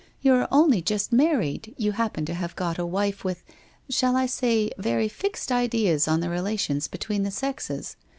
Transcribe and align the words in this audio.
You 0.19 0.33
are 0.33 0.47
only 0.51 0.81
just 0.81 1.13
mar 1.13 1.35
ried, 1.37 1.75
you 1.77 1.91
happen 1.91 2.25
to 2.25 2.33
have 2.33 2.55
got 2.55 2.79
a 2.79 2.85
wife 2.87 3.23
with— 3.23 3.43
shall 3.91 4.15
we 4.15 4.25
say 4.25 4.71
very 4.79 5.07
fixed 5.07 5.51
ideas 5.51 6.07
on 6.07 6.21
the 6.21 6.29
relations 6.31 6.87
between 6.87 7.21
the 7.21 7.29
sexes? 7.29 7.95